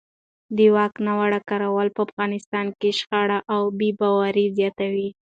د 0.57 0.57
واک 0.75 0.93
ناوړه 1.05 1.39
کارول 1.49 1.87
په 1.95 2.01
افغانستان 2.07 2.65
کې 2.79 2.89
شخړې 2.99 3.39
او 3.53 3.61
بې 3.77 3.89
باورۍ 3.99 4.47
زیاتوي 4.57 5.09